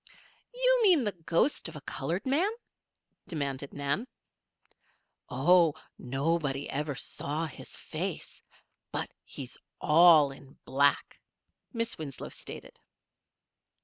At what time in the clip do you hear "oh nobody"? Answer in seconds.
5.29-6.67